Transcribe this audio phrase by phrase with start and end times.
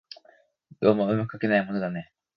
[0.79, 2.11] どうも巧くかけないものだね